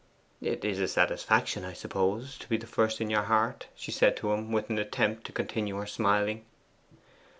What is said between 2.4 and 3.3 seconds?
be the first in your